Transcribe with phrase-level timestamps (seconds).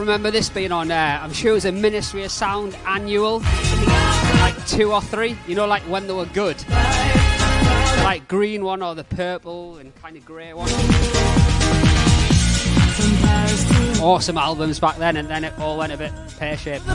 [0.00, 1.20] remember this being on there.
[1.22, 3.40] I'm sure it was a Ministry of Sound annual,
[4.40, 5.36] like two or three.
[5.46, 6.56] You know, like when they were good,
[8.02, 10.68] like green one or the purple and kind of grey one.
[14.02, 16.86] Awesome albums back then, and then it all went a bit pear shaped.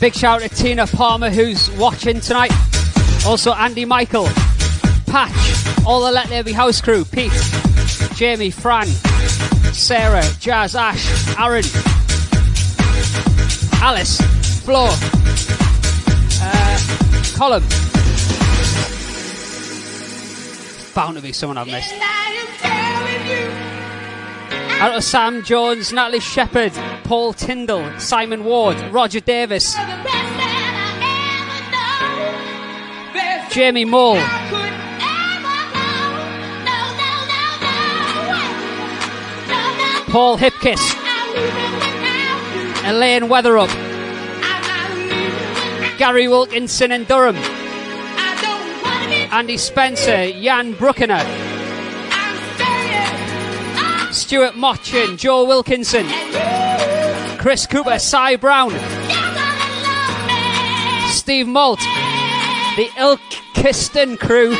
[0.00, 2.52] Big shout out to Tina Palmer who's watching tonight.
[3.26, 4.28] Also Andy Michael,
[5.06, 7.32] Patch, all the Let There Be House crew, Pete,
[8.14, 8.86] Jamie, Fran,
[9.74, 11.06] Sarah, Jazz, Ash,
[11.38, 11.64] Aaron,
[13.82, 14.20] Alice,
[14.64, 14.86] Flo,
[16.42, 16.78] uh,
[17.36, 17.62] Colin.
[20.94, 22.29] Bound to be someone I've missed.
[24.80, 26.72] Out of Sam Jones, Natalie Shepherd,
[27.04, 29.74] Paul Tyndall, Simon Ward, Roger Davis,
[33.50, 34.16] Jamie Mull,
[40.08, 40.80] Paul Hipkiss,
[42.88, 43.68] Elaine Weatherup,
[45.98, 47.36] Gary Wilkinson in Durham,
[49.30, 51.22] Andy Spencer, Jan Bruckner,
[54.30, 56.06] Stuart Mochin, Joe Wilkinson,
[57.40, 58.70] Chris Cooper, Cy Brown,
[61.10, 61.80] Steve Malt,
[62.76, 64.54] the Ilkeston crew,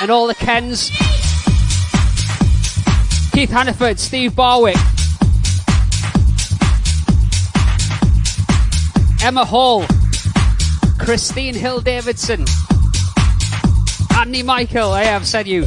[0.00, 0.88] and all the Kens.
[3.32, 4.78] Keith Hannaford, Steve Barwick,
[9.22, 9.84] Emma Hall,
[10.98, 12.46] Christine Hill Davidson,
[14.16, 15.66] Andy Michael, I have said you.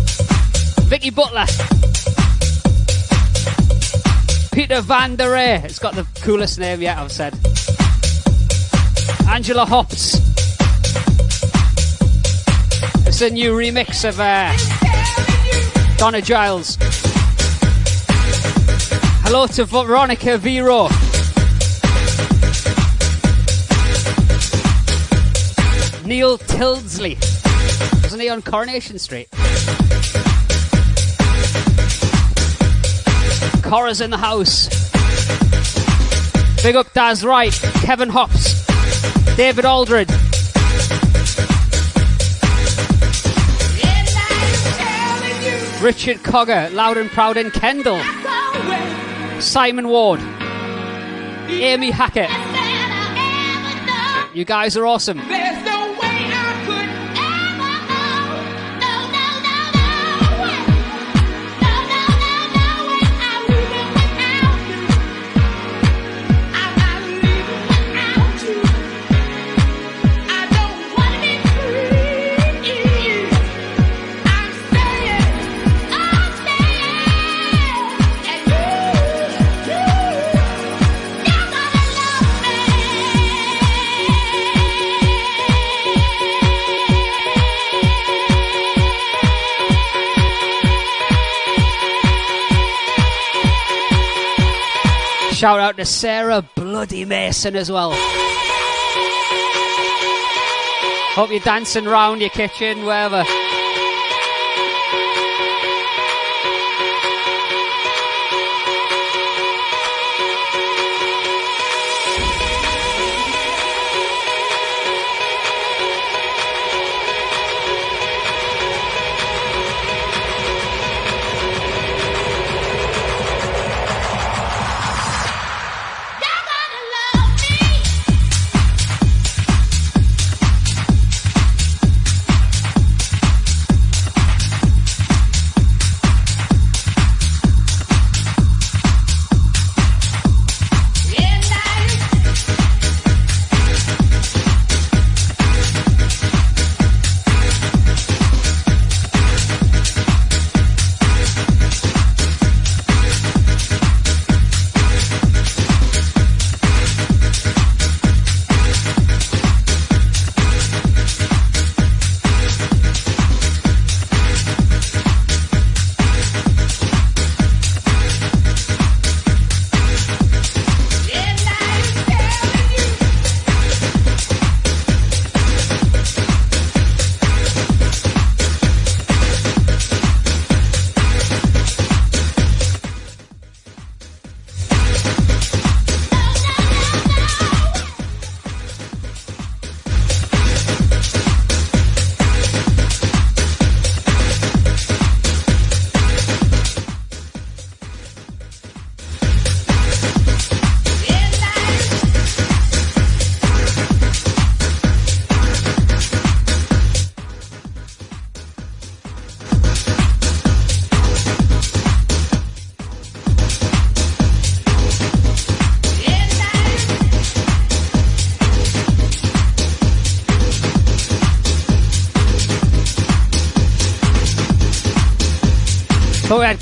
[0.92, 1.46] Vicky Butler,
[4.52, 7.34] Peter Van Der Ray, it's got the coolest name yet, I've said.
[9.30, 10.16] Angela Hops.
[13.08, 14.52] It's a new remix of uh,
[15.96, 16.78] Donna Giles.
[19.24, 20.90] Hello to Veronica Vero.
[26.06, 27.16] Neil Tildesley.
[28.04, 29.30] Wasn't he on Coronation Street?
[33.72, 34.68] Cora's in the house.
[36.62, 37.54] Big up Daz Wright,
[37.86, 38.66] Kevin Hops,
[39.38, 40.10] David Aldred.
[45.82, 48.02] Richard Cogger, Loud and Proud in Kendal.
[49.42, 50.20] Simon Ward.
[51.48, 52.30] Amy Hackett.
[54.36, 55.22] You guys are awesome.
[95.42, 97.94] Shout out to Sarah Bloody Mason as well.
[101.16, 103.24] Hope you're dancing around your kitchen, wherever.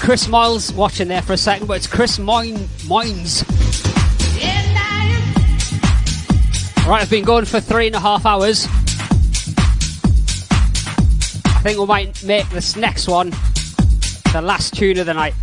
[0.09, 3.47] Chris Miles watching there for a second, but it's Chris Moyne Moynes.
[6.87, 8.65] Right, I've been going for three and a half hours.
[11.45, 13.29] I think we might make this next one
[14.33, 15.35] the last tune of the night.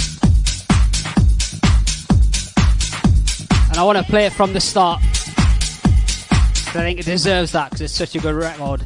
[3.68, 5.00] And I want to play it from the start.
[5.00, 8.82] I think it deserves that because it's such a good record.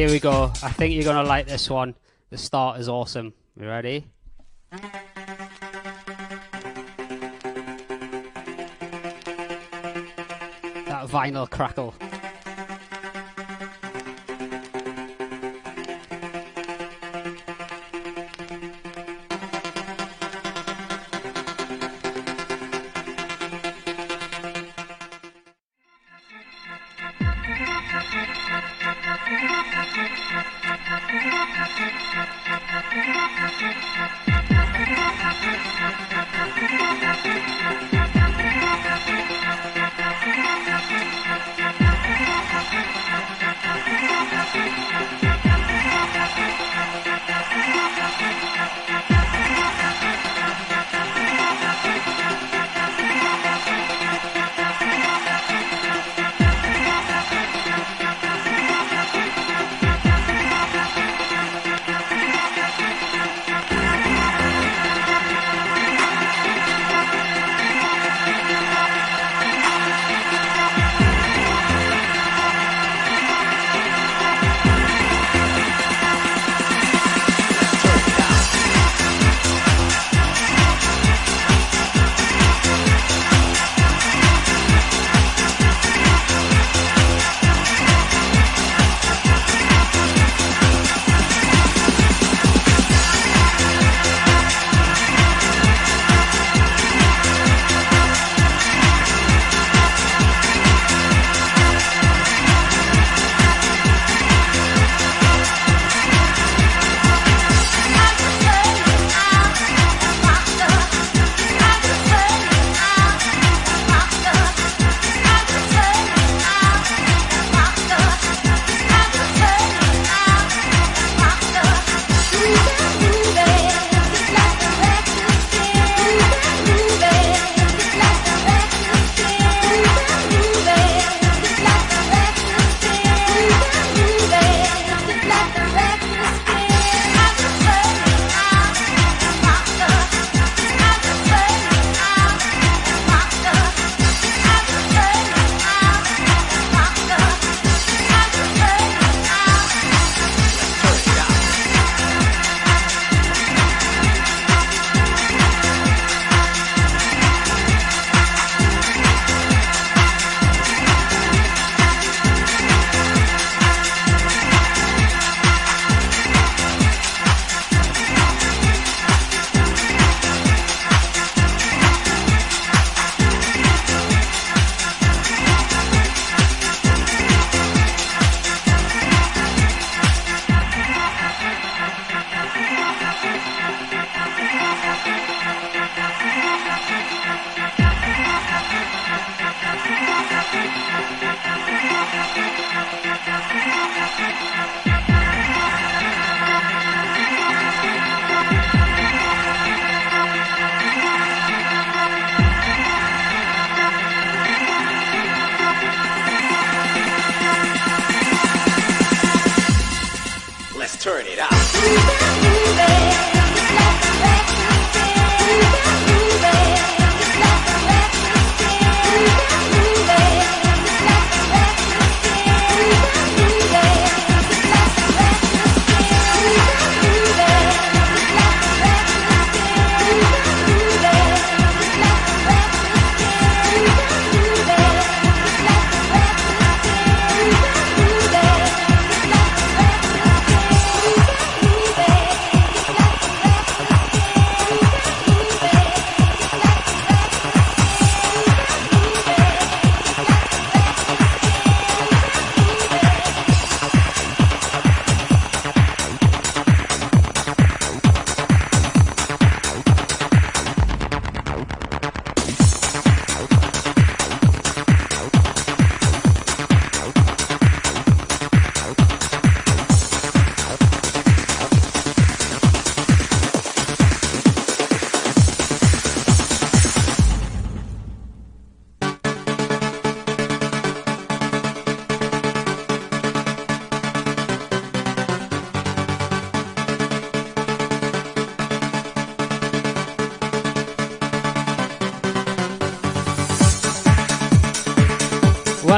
[0.00, 0.50] Here we go.
[0.62, 1.94] I think you're going to like this one.
[2.30, 3.34] The start is awesome.
[3.54, 4.06] You ready?
[4.70, 5.04] That
[11.06, 11.92] vinyl crackle.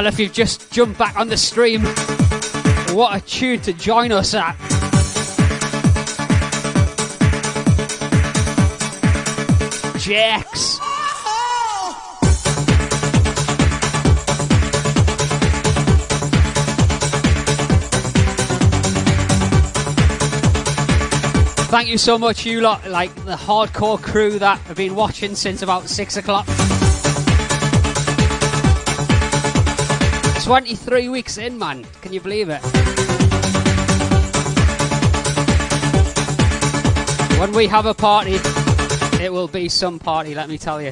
[0.03, 1.85] Well, if you've just jumped back on the stream,
[2.93, 4.57] what a tune to join us at.
[9.97, 10.77] Jax.
[21.69, 25.61] Thank you so much, you lot, like the hardcore crew that have been watching since
[25.61, 26.45] about six o'clock.
[30.43, 31.85] 23 weeks in, man.
[32.01, 32.59] Can you believe it?
[37.39, 38.39] When we have a party,
[39.23, 40.91] it will be some party, let me tell you.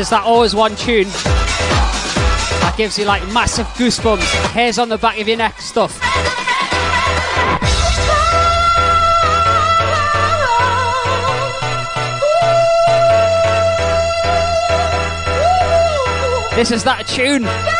[0.00, 1.08] There's that always one tune
[2.62, 6.00] that gives you like massive goosebumps, hairs on the back of your neck stuff.
[16.56, 17.79] This is that tune.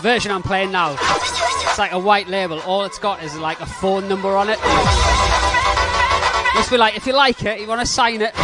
[0.00, 2.60] Version I'm playing now, it's like a white label.
[2.60, 4.58] All it's got is like a phone number on it.
[6.54, 8.34] Must be like, if you like it, you want to sign it.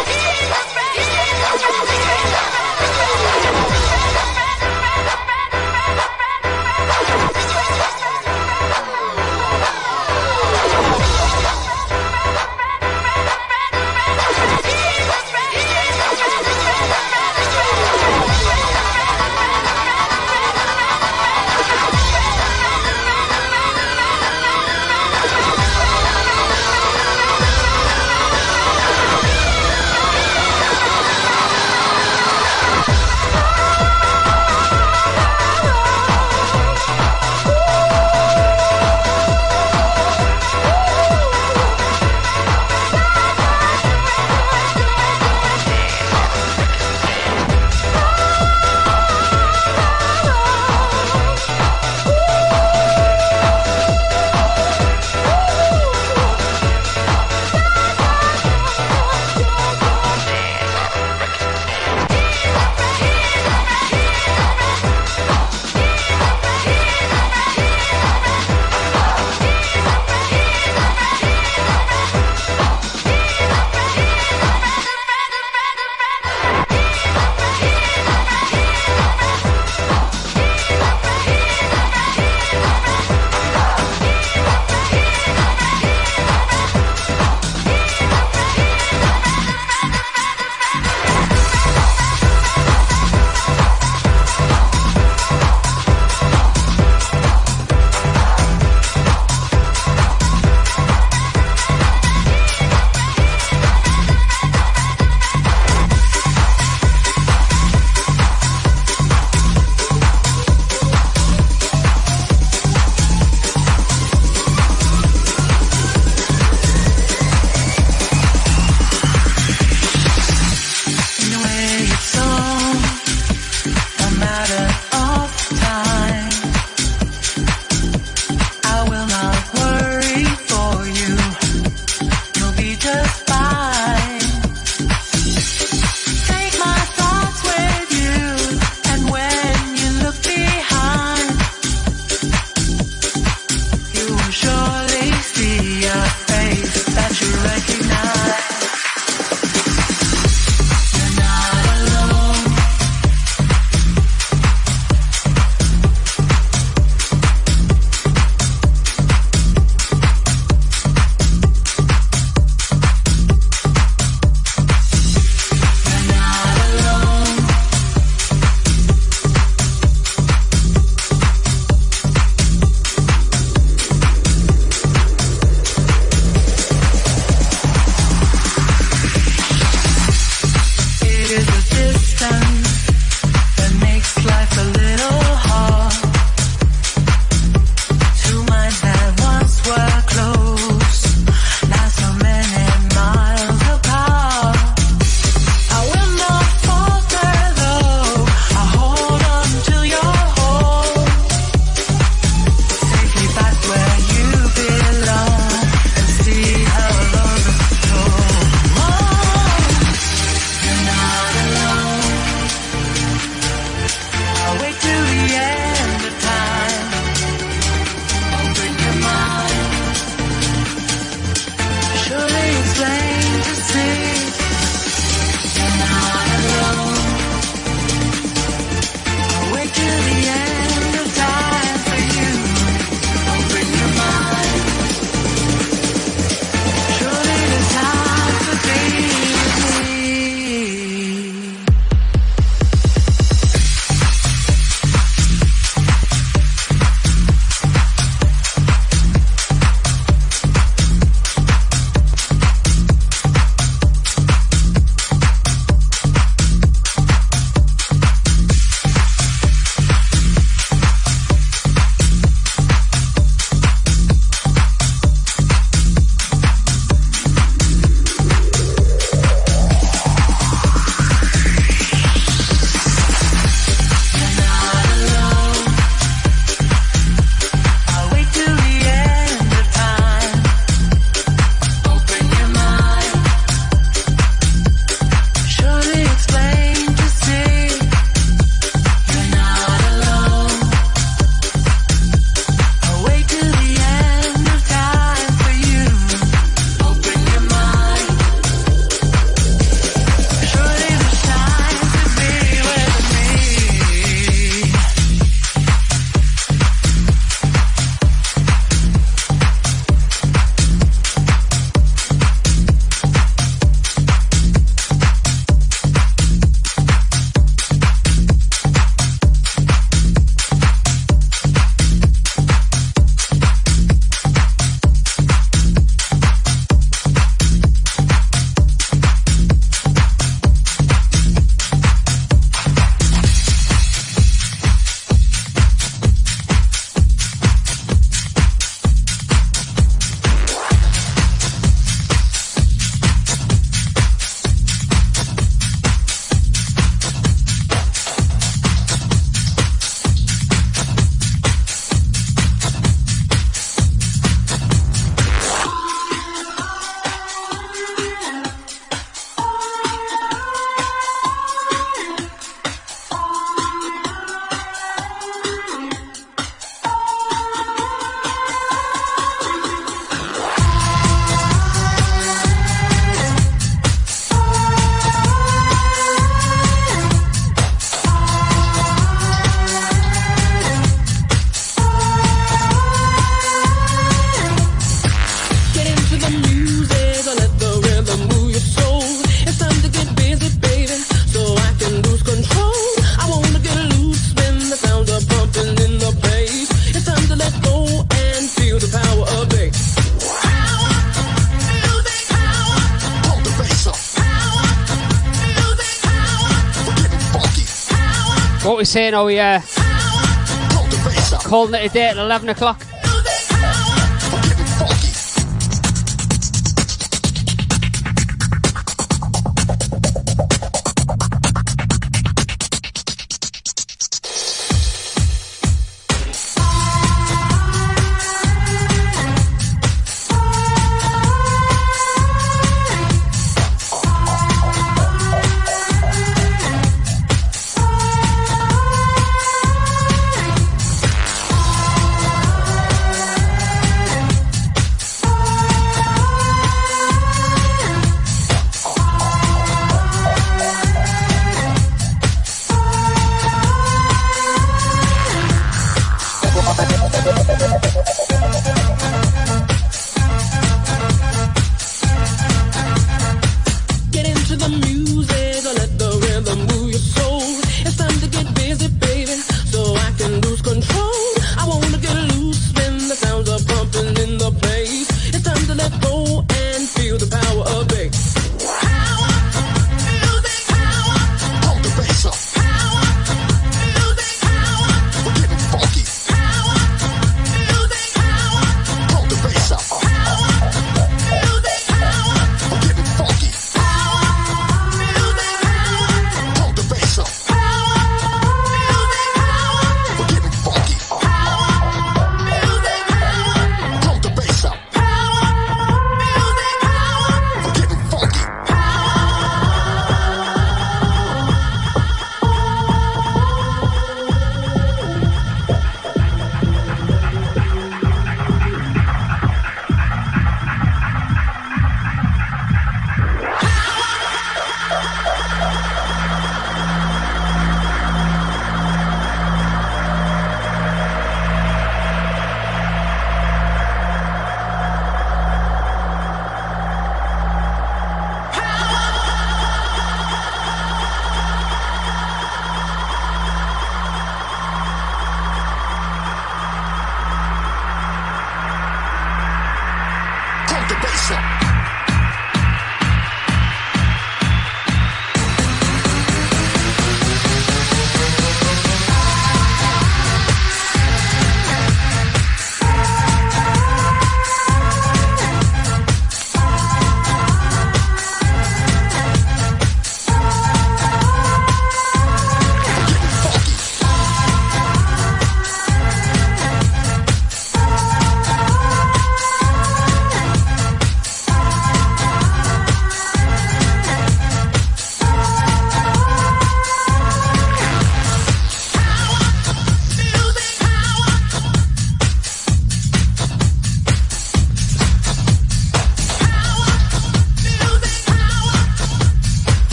[411.35, 411.45] Up.
[411.45, 412.86] calling it a day at 11 o'clock?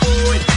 [0.00, 0.53] boy.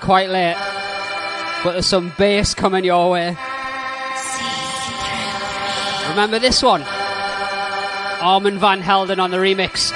[0.00, 0.56] quite late,
[1.62, 3.36] but there's some bass coming your way.
[6.10, 6.82] Remember this one?
[8.20, 9.92] Armand Van Helden on the remix.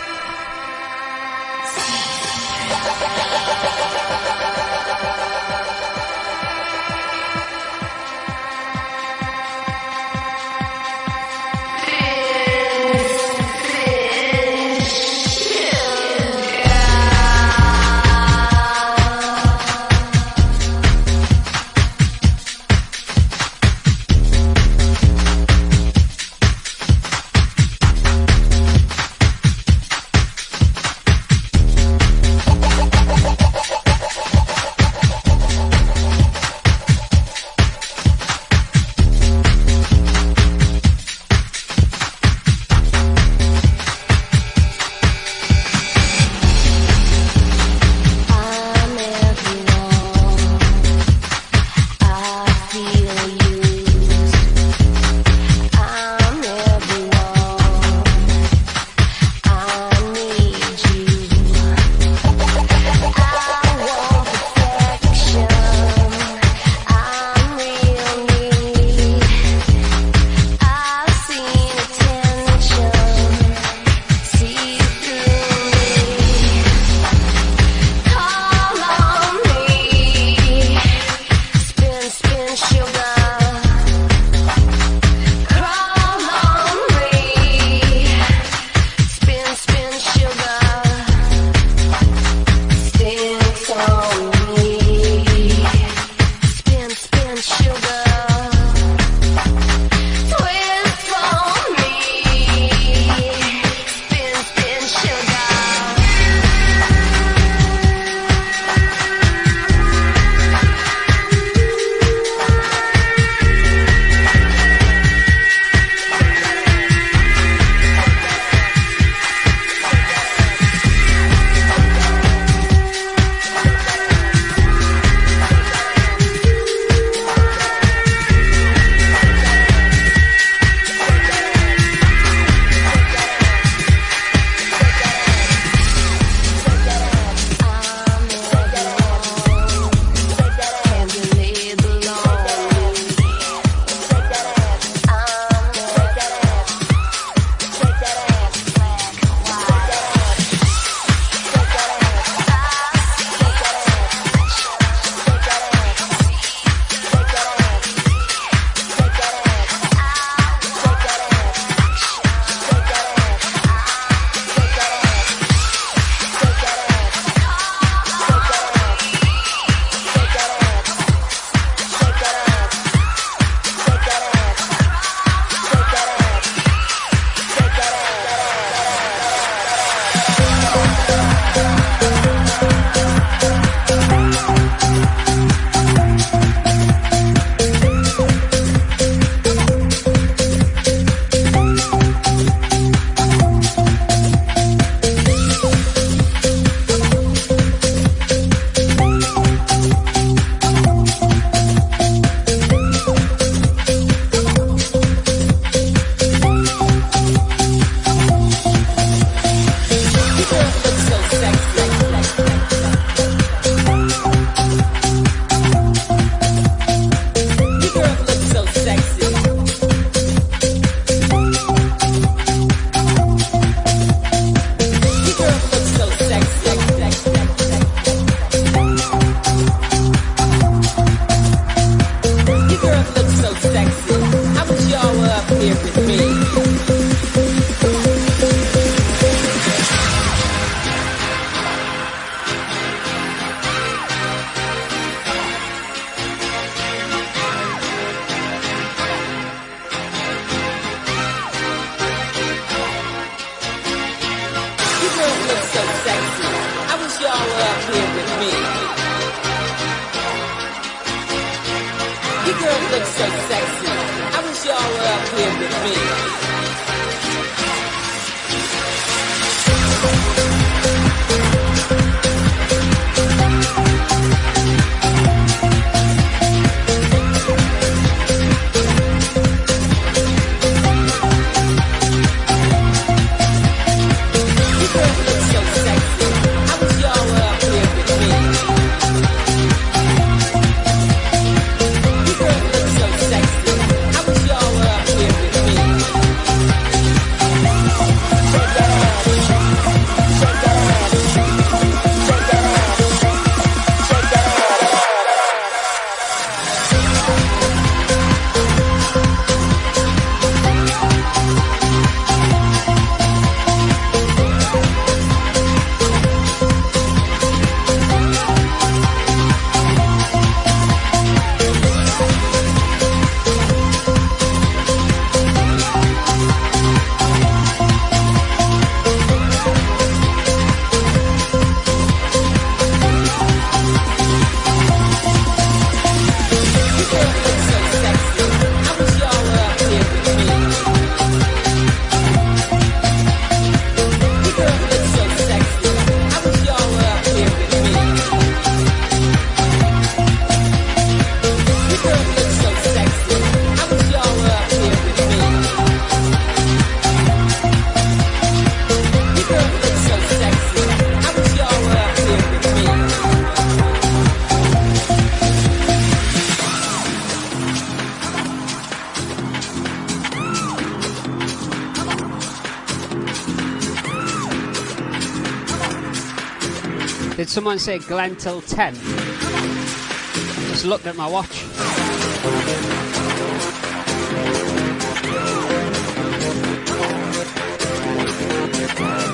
[377.79, 378.95] Someone say Glen till 10?
[378.95, 381.63] Just looked at my watch.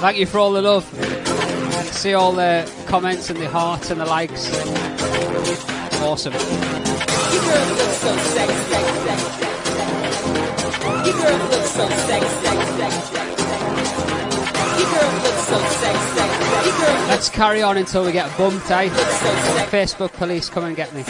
[0.00, 0.84] Thank you for all the love.
[1.92, 4.48] See all the comments and the hearts and the likes.
[6.00, 6.32] Awesome.
[6.32, 8.70] Your so sexy.
[11.04, 12.44] Your girl looks so sexy.
[14.78, 16.20] Your girl looks so sexy.
[16.20, 16.39] Your girl
[17.08, 18.88] Let's carry on until we get bumped, eh?
[19.70, 21.04] Facebook police, come and get me.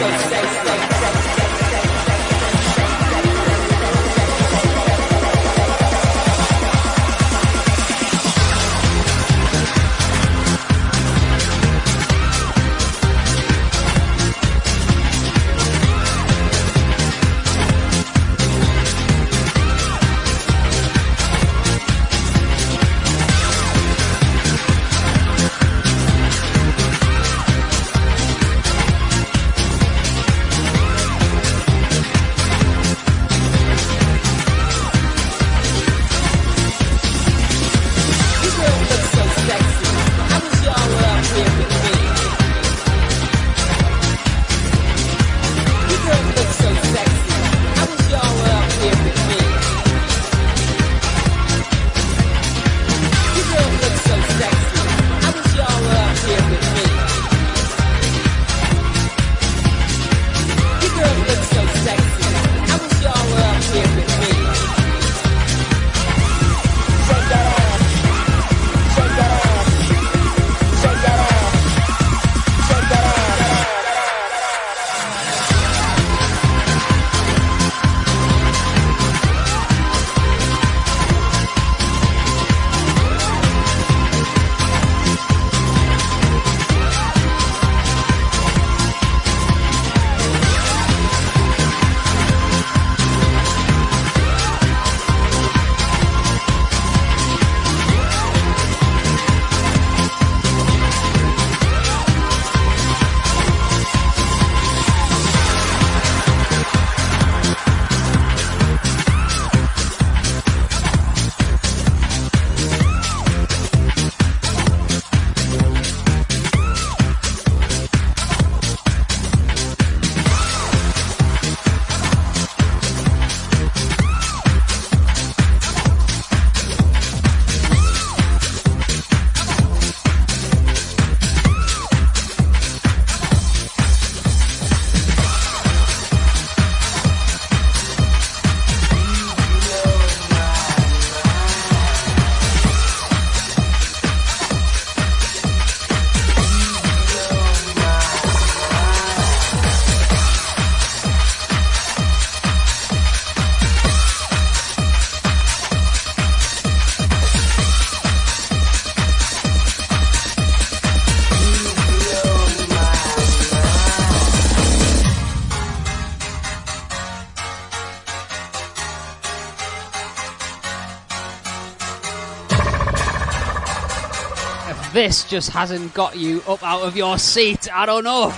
[175.01, 178.31] This just hasn't got you up out of your seat, I don't know.
[178.31, 178.35] I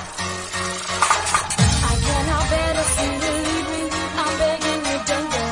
[2.07, 3.91] cannot bear to see you leave me.
[4.15, 5.43] I'm begging you, don't go.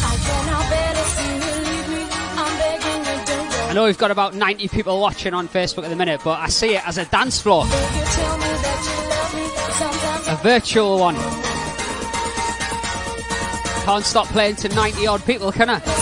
[0.00, 2.08] I cannot bear to see you leave me.
[2.40, 3.56] I'm begging you, don't go.
[3.68, 6.48] I know we've got about 90 people watching on Facebook at the minute, but I
[6.48, 9.44] see it as a dance floor, Beg you, tell me that you love me.
[9.74, 11.16] Sometimes a virtual one.
[13.84, 15.95] Can't stop playing to 90 odd people, can I?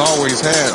[0.00, 0.69] Always had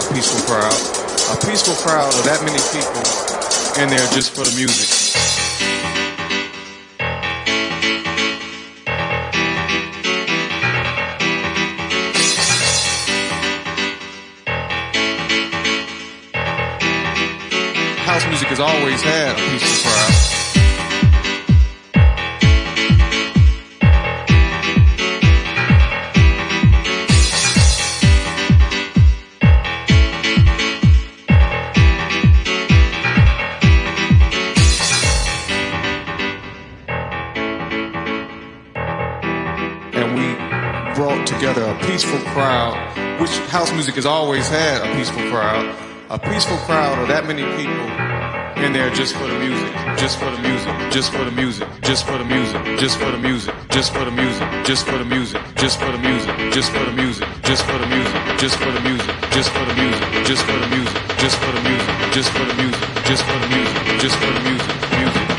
[48.66, 52.06] in there just for the music, just for the music, just for the music, just
[52.06, 55.52] for the music, just for the music, just for the music, just for the music,
[55.62, 58.82] just for the music, just for the music, just for the music, just for the
[58.82, 62.46] music, just for the music, just for the music, just for the music, just for
[62.46, 65.35] the music, just for the music, just for the music, music,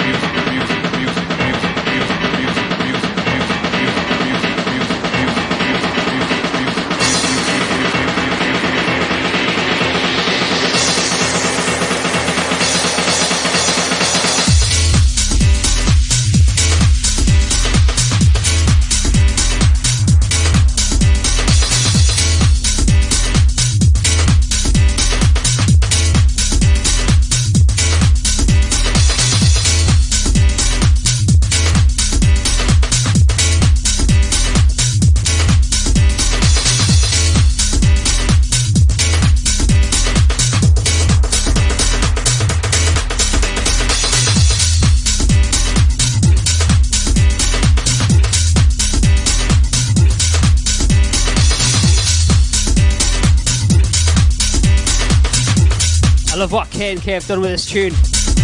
[57.07, 57.93] K have done with this tune.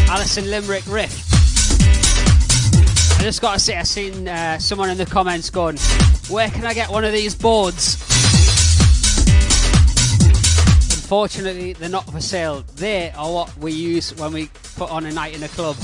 [0.08, 1.28] Alison Limerick riff.
[3.18, 5.78] I just gotta say, I've seen uh, someone in the comments going,
[6.30, 8.00] Where can I get one of these boards?
[10.94, 12.62] Unfortunately, they're not for sale.
[12.76, 15.74] They are what we use when we put on a night in a club.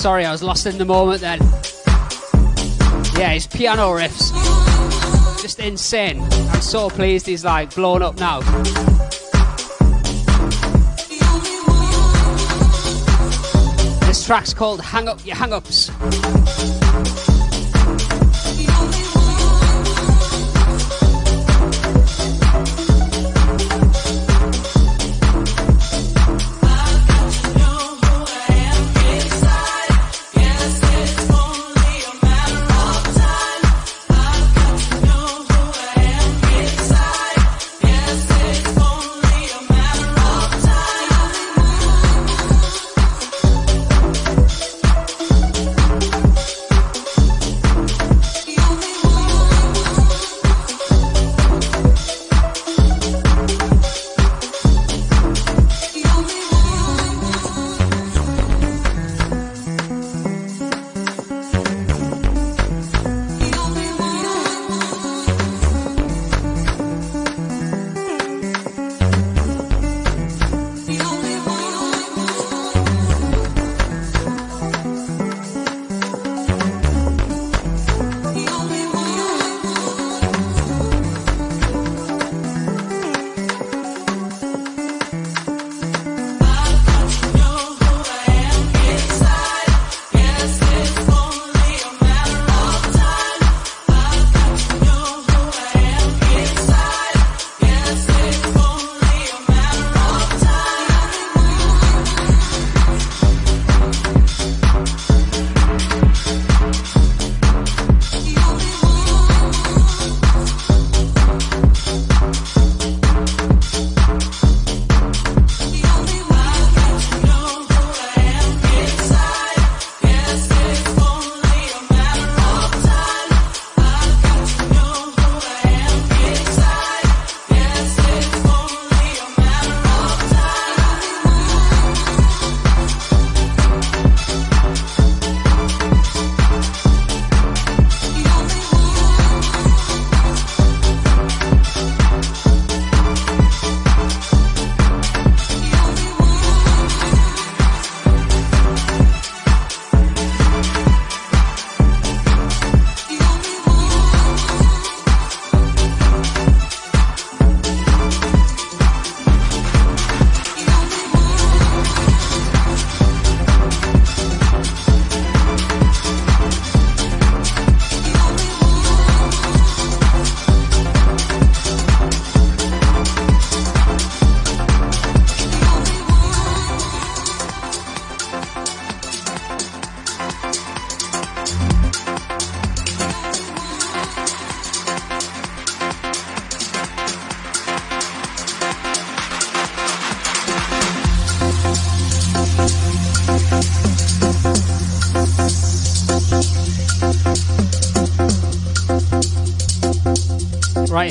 [0.09, 1.39] Sorry, I was lost in the moment then.
[3.19, 4.33] Yeah, his piano riffs.
[5.43, 6.23] Just insane.
[6.23, 8.41] I'm so pleased he's like blown up now.
[14.07, 15.91] This track's called Hang Up Your Hang Ups.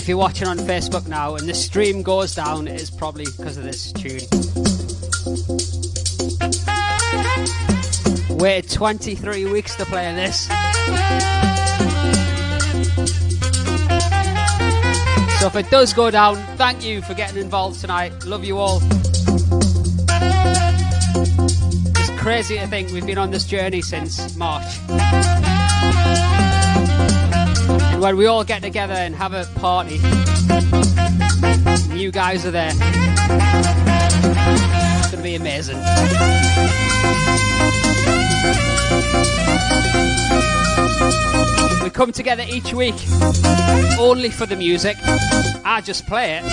[0.08, 3.58] If you're watching on Facebook now and the stream goes down, it is probably because
[3.58, 4.22] of this tune.
[8.38, 10.48] Waited 23 weeks to play this.
[15.42, 18.14] So if it does go down, thank you for getting involved tonight.
[18.24, 18.80] Love you all.
[21.98, 25.47] It's crazy to think we've been on this journey since March.
[28.00, 29.96] When we all get together and have a party,
[31.98, 32.70] you guys are there.
[35.00, 35.78] It's going to be amazing.
[41.84, 42.96] We come together each week
[44.00, 44.96] only for the music.
[45.66, 46.44] I just play it.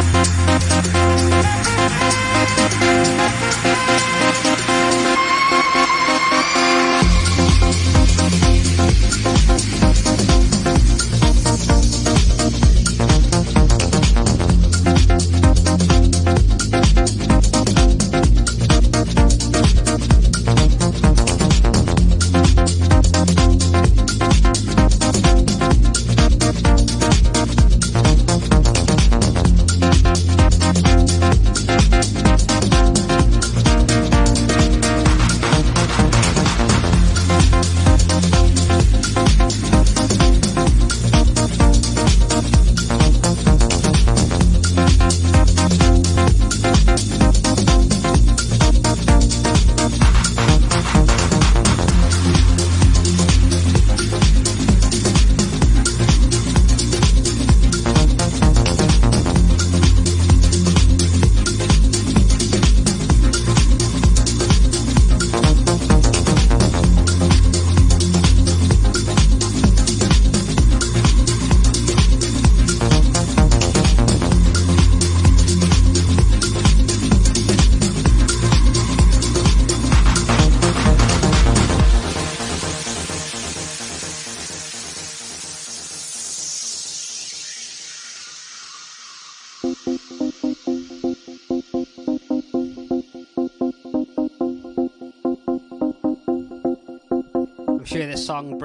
[0.00, 0.14] Thank
[3.42, 3.47] you.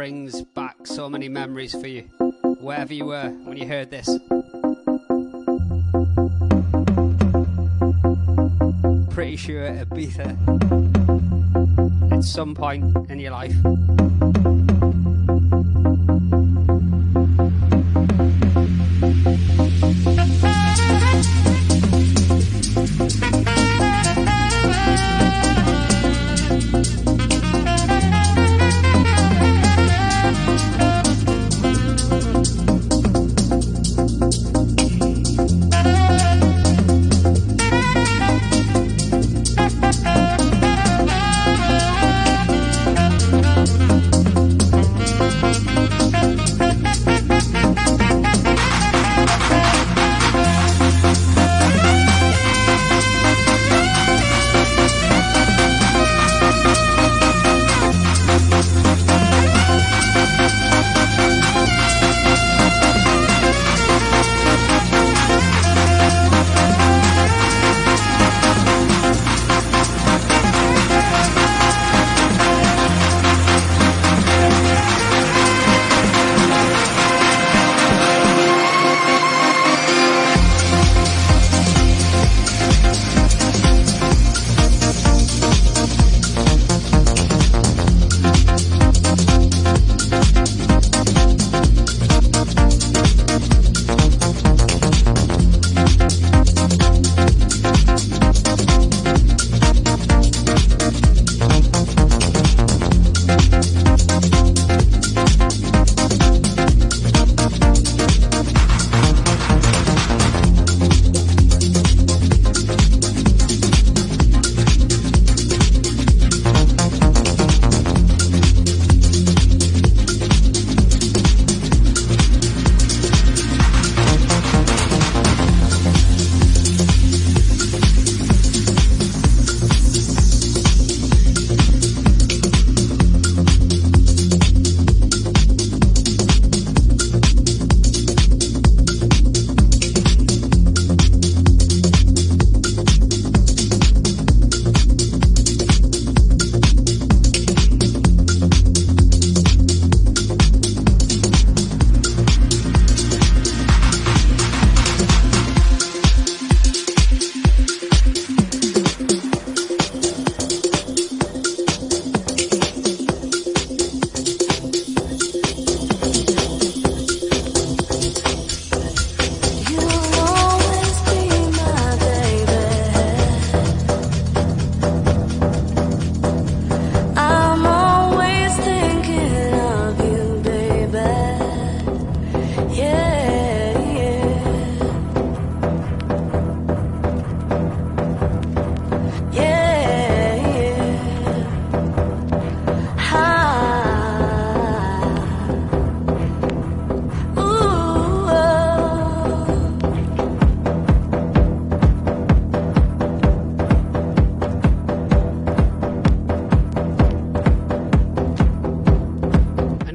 [0.04, 2.02] Brings back so many memories for you,
[2.60, 4.10] wherever you were when you heard this.
[9.16, 10.28] Pretty sure Ibiza
[12.12, 13.56] at some point in your life.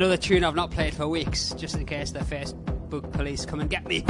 [0.08, 3.68] Another tune I've not played for weeks, just in case the Facebook police come and
[3.68, 4.02] get me.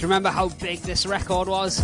[0.00, 1.78] Remember how big this record was?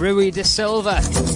[0.00, 1.35] Rui da Silva.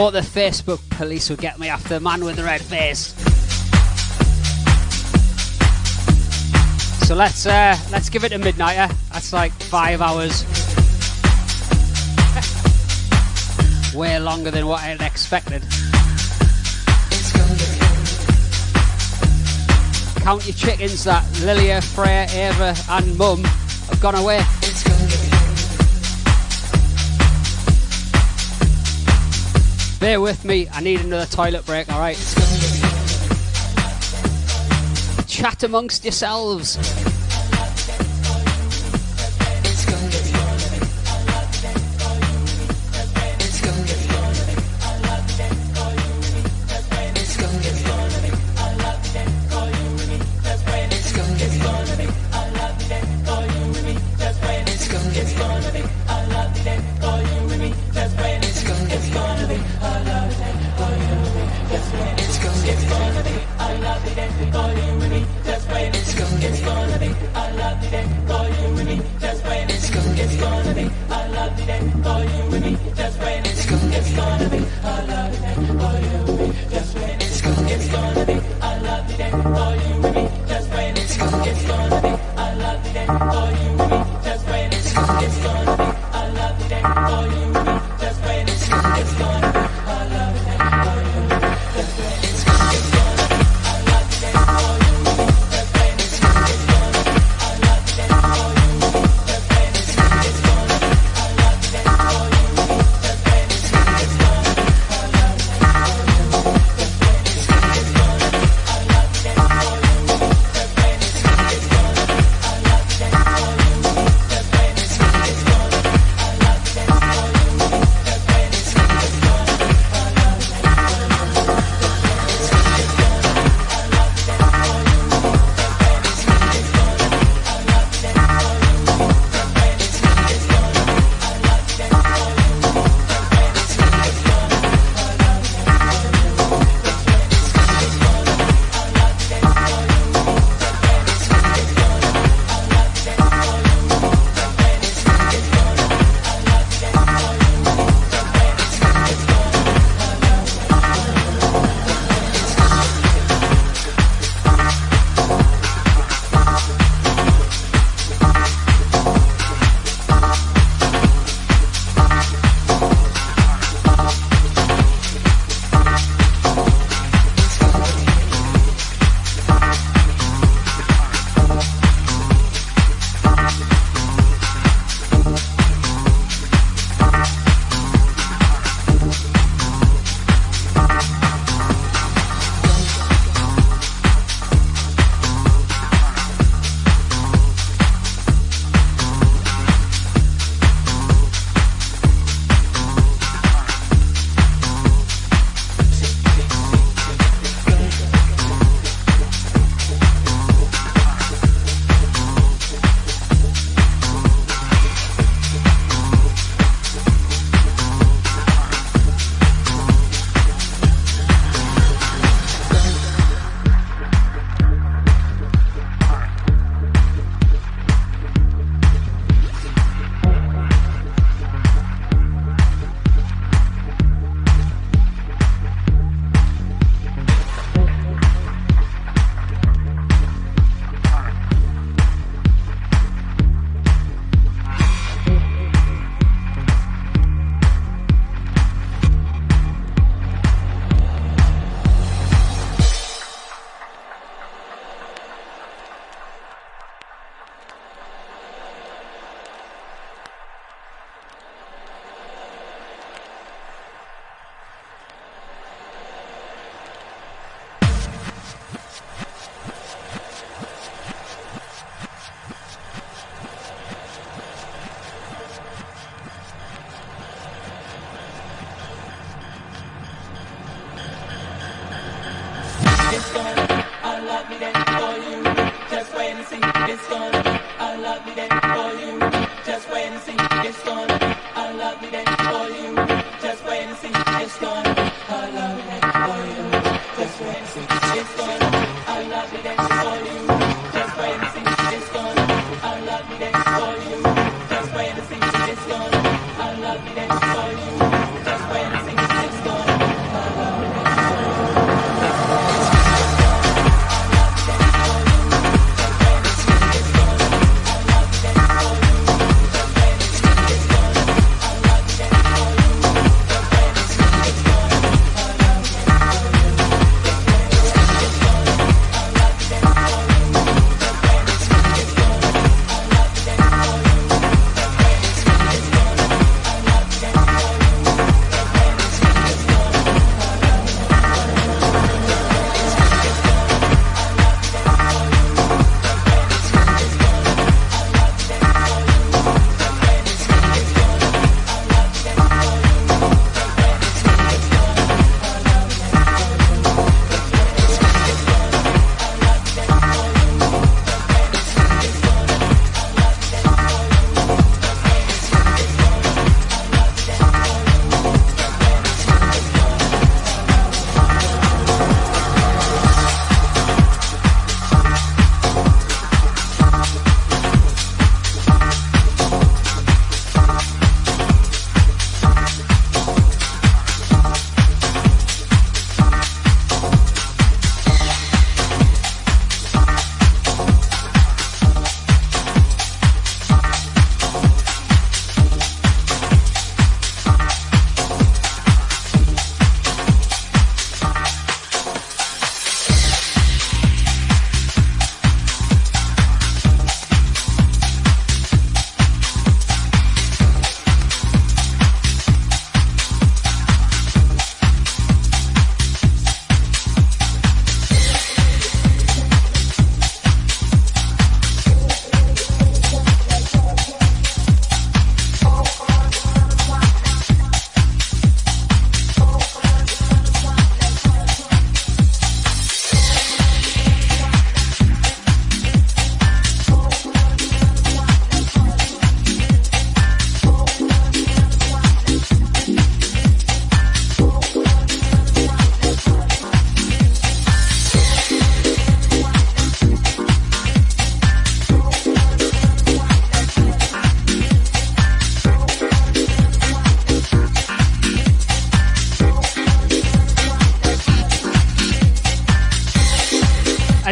[0.00, 3.12] Thought the Facebook police would get me after the man with the red face.
[7.06, 8.90] So let's uh, let's give it a midnighter.
[9.12, 10.46] That's like five hours.
[13.94, 15.60] Way longer than what I had expected.
[20.22, 24.40] Count your chickens that Lilia, Freya, Ava, and Mum have gone away.
[30.00, 32.16] Bear with me, I need another toilet break, alright?
[35.28, 36.78] Chat amongst yourselves.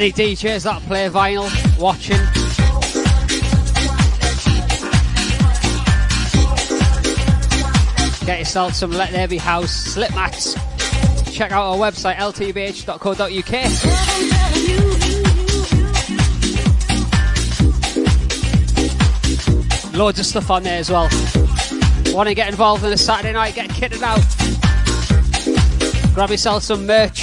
[0.08, 2.16] Any DJs that play vinyl watching?
[8.24, 10.54] Get yourself some Let There Be House slip mats.
[11.30, 13.18] Check out our website ltbh.co.uk.
[19.94, 21.10] Loads of stuff on there as well.
[22.14, 23.54] Want to get involved in a Saturday night?
[23.54, 24.24] Get kitted out.
[26.14, 27.17] Grab yourself some merch.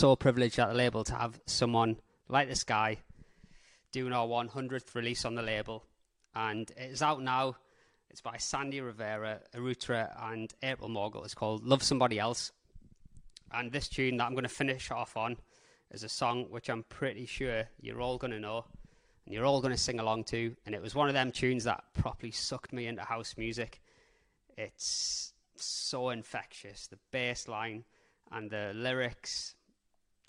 [0.00, 1.94] So privileged at the label to have someone
[2.26, 2.96] like this guy
[3.92, 5.84] doing our 100th release on the label.
[6.34, 7.58] And it is out now.
[8.08, 11.22] It's by Sandy Rivera, Arutra, and April Morgul.
[11.26, 12.50] It's called Love Somebody Else.
[13.52, 15.36] And this tune that I'm going to finish off on
[15.90, 18.64] is a song which I'm pretty sure you're all going to know
[19.26, 20.56] and you're all going to sing along to.
[20.64, 23.82] And it was one of them tunes that properly sucked me into house music.
[24.56, 26.86] It's so infectious.
[26.86, 27.84] The bass line
[28.32, 29.56] and the lyrics,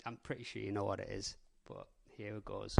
[0.04, 1.36] I'm pretty sure you know what it is.
[1.66, 2.76] But here it goes.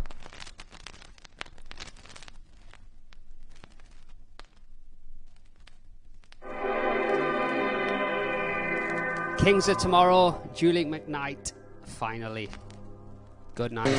[9.38, 11.52] Kings of Tomorrow, Julie McKnight,
[11.84, 12.48] finally.
[13.56, 13.92] Good night.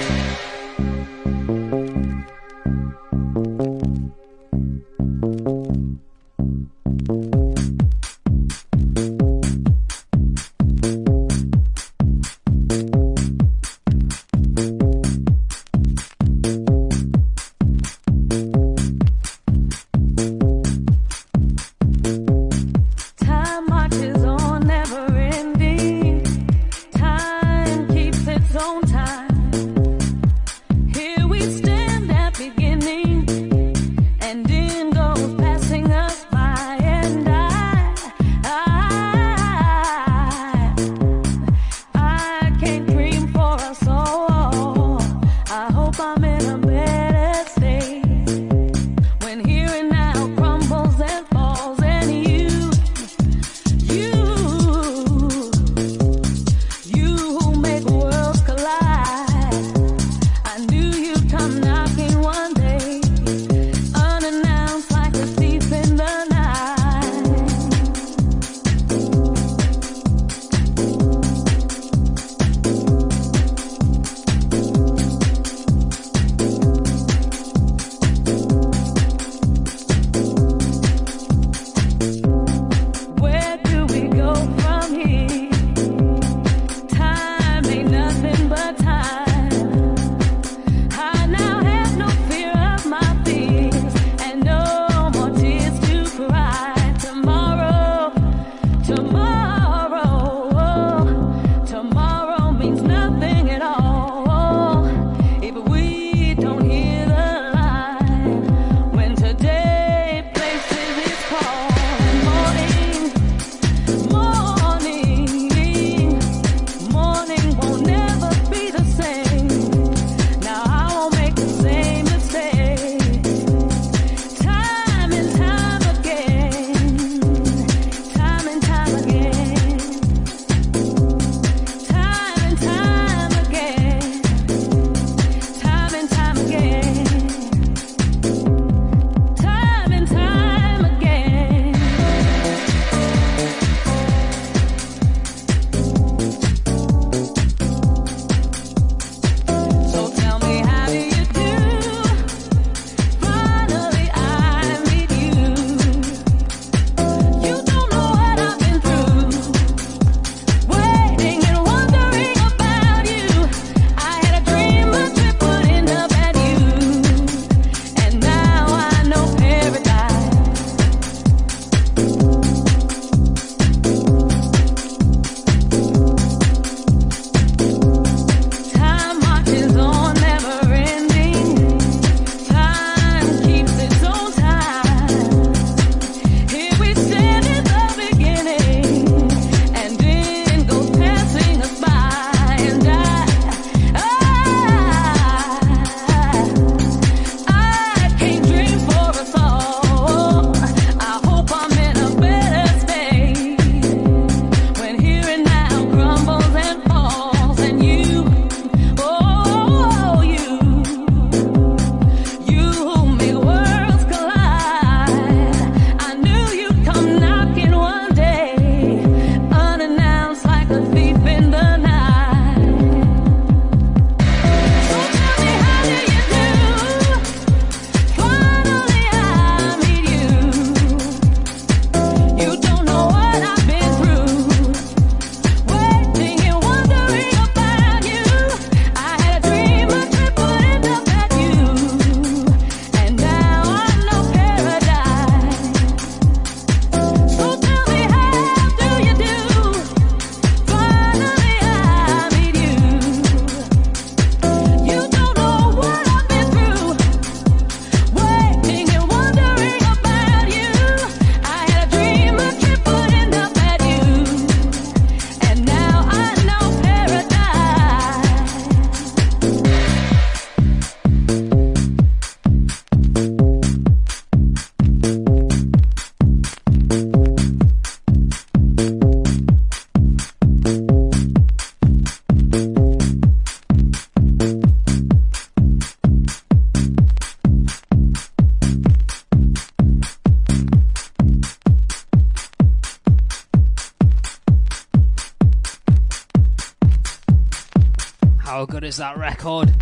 [298.94, 299.74] Is that record?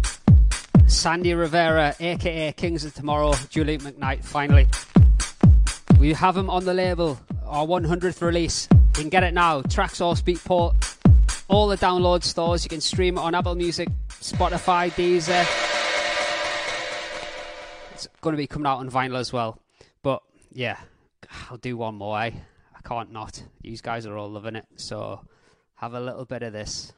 [0.88, 4.70] Sandy Rivera, aka Kings of Tomorrow, Julie McKnight, finally.
[6.00, 8.70] We have him on the label, our 100th release.
[8.72, 12.64] You can get it now, Tracks Traxsource Beatport, all the download stores.
[12.64, 15.46] You can stream it on Apple Music, Spotify, Deezer.
[17.94, 19.60] It's going to be coming out on vinyl as well.
[20.04, 20.24] But
[20.54, 20.78] yeah,
[21.50, 22.18] I'll do one more.
[22.22, 22.32] Eh?
[22.74, 23.44] I can't not.
[23.60, 24.68] These guys are all loving it.
[24.78, 25.20] So
[25.76, 26.94] have a little bit of this.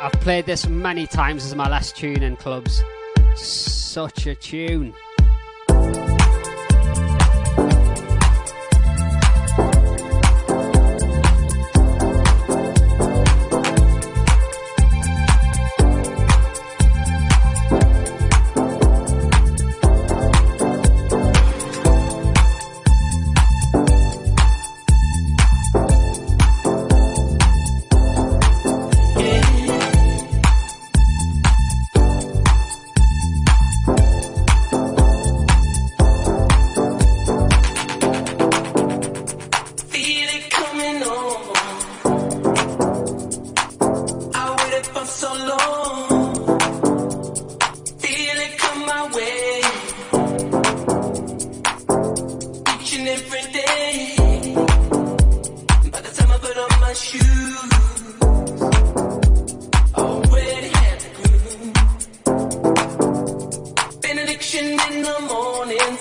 [0.00, 2.82] I've played this many times as my last tune in clubs.
[3.34, 4.94] Such a tune.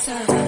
[0.06, 0.47] Morning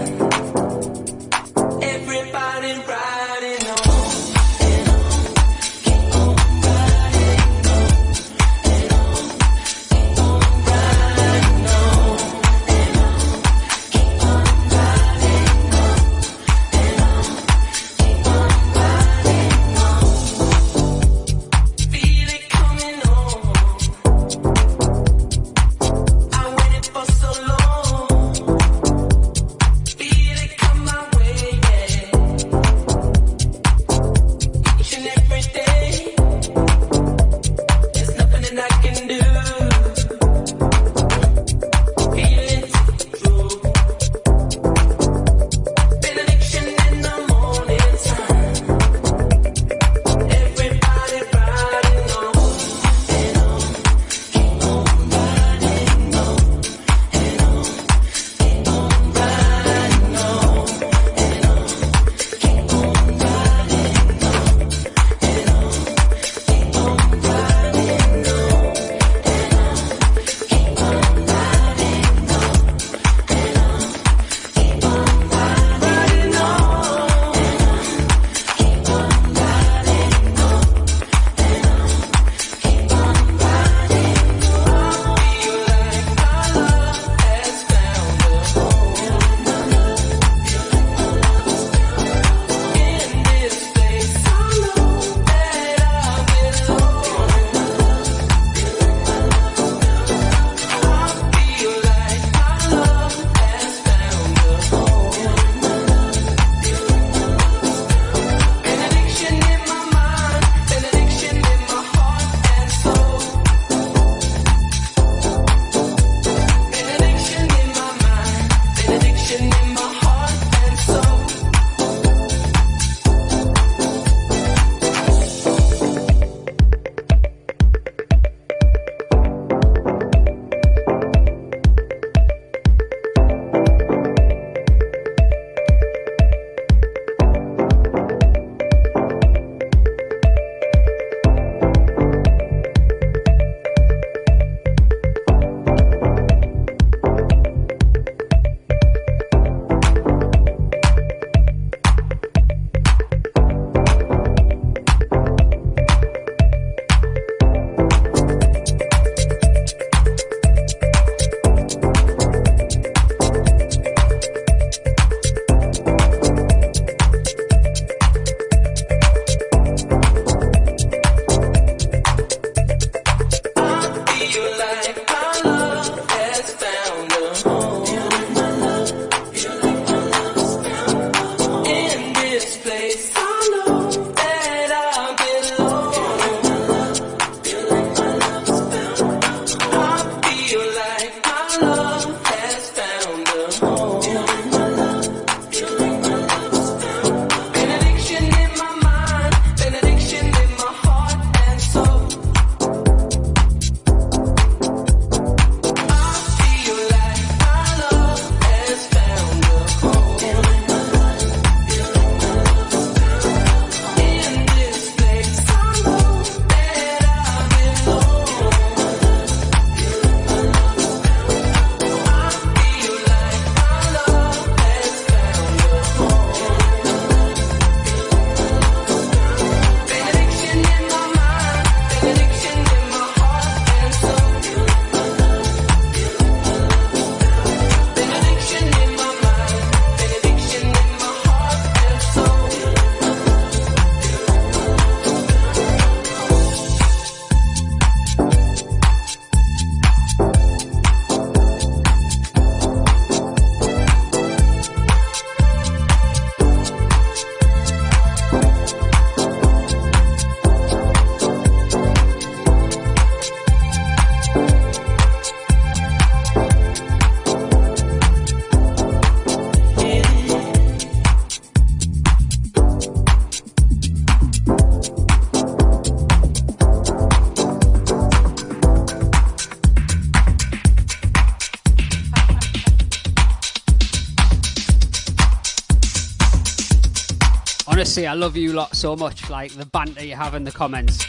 [287.99, 289.29] Honestly, I love you lot so much.
[289.29, 291.05] Like the banter you have in the comments.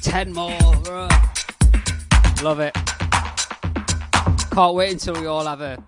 [0.00, 0.52] Ten more.
[0.84, 1.10] bruh.
[2.40, 2.72] Love it.
[4.52, 5.82] Can't wait until we all have a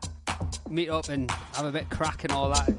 [0.68, 2.74] meet up and have a bit crack and all that.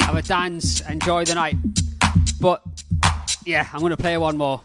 [0.00, 1.54] Have a dance, enjoy the night.
[2.40, 2.60] But
[3.46, 4.60] yeah, I'm to play one more.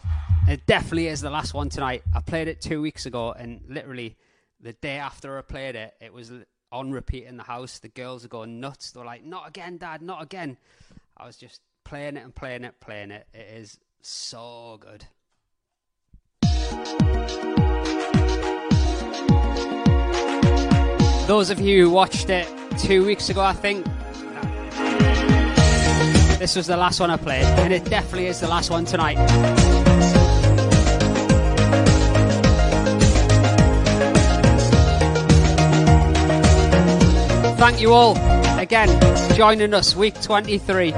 [0.48, 2.02] It definitely is the last one tonight.
[2.12, 4.16] I played it two weeks ago, and literally
[4.60, 6.32] the day after I played it, it was
[6.72, 7.78] on repeat in the house.
[7.78, 8.90] The girls are going nuts.
[8.90, 10.02] They're like, "Not again, Dad!
[10.02, 10.56] Not again!"
[11.20, 13.26] I was just playing it and playing it, playing it.
[13.34, 15.04] It is so good.
[21.26, 23.84] Those of you who watched it two weeks ago, I think,
[26.38, 29.77] this was the last one I played, and it definitely is the last one tonight.
[37.58, 38.16] Thank you all
[38.56, 38.88] again
[39.28, 40.92] for joining us, week 23.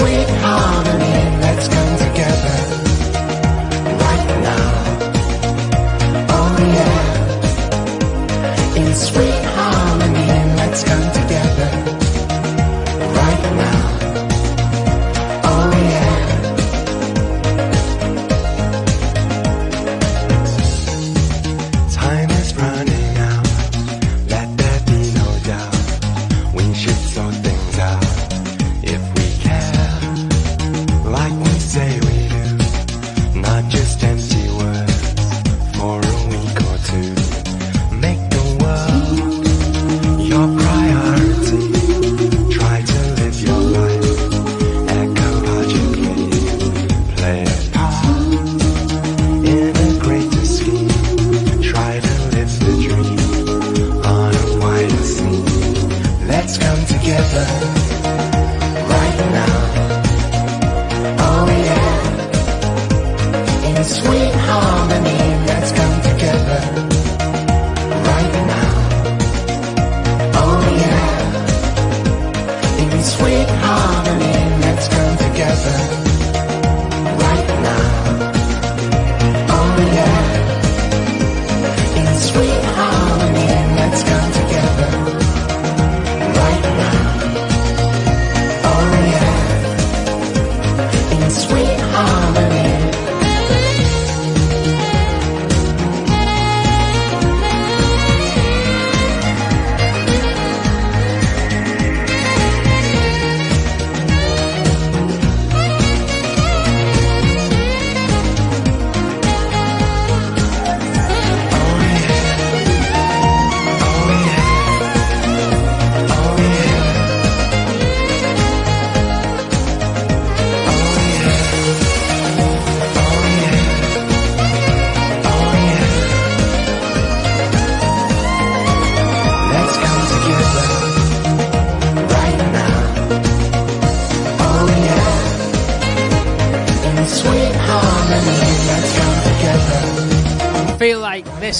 [0.00, 0.99] Sweet harmony,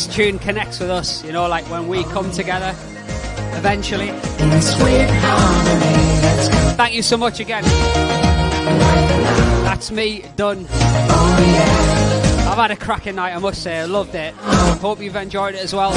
[0.07, 2.75] this tune connects with us, you know, like when we come together
[3.57, 4.11] eventually.
[6.77, 7.65] Thank you so much again.
[9.65, 10.67] That's me done.
[12.49, 13.81] I've had a cracking night, I must say.
[13.81, 14.33] I loved it.
[14.35, 15.93] Hope you've enjoyed it as well.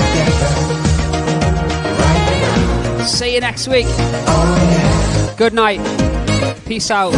[3.05, 3.85] See you next week.
[5.37, 5.79] Good night.
[6.65, 7.13] Peace out.